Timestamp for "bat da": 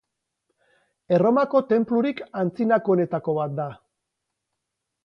3.43-3.71